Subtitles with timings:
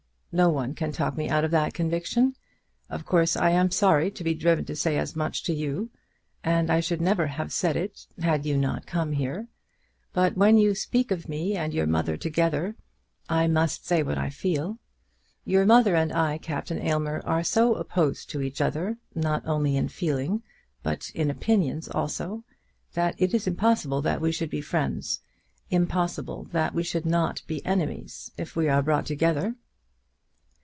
[0.33, 2.37] No one can talk me out of that conviction.
[2.89, 5.89] Of course I am sorry to be driven to say as much to you,
[6.41, 9.49] and I should never have said it, had you not come here.
[10.13, 12.77] But when you speak of me and your mother together,
[13.27, 14.79] I must say what I feel.
[15.43, 19.89] Your mother and I, Captain Aylmer, are so opposed to each other, not only in
[19.89, 20.43] feeling,
[20.81, 22.45] but in opinions also,
[22.93, 25.19] that it is impossible that we should be friends;
[25.69, 29.55] impossible that we should not be enemies if we are brought together."